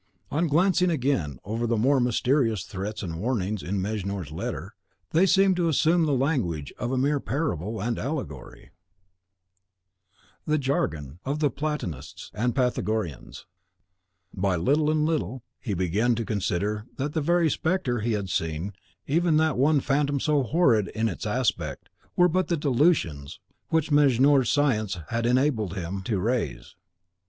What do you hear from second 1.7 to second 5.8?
more mysterious threats and warnings in Mejnour's letter, they seemed to